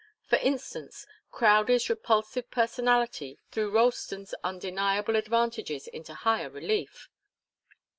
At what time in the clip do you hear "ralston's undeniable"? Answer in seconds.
3.69-5.15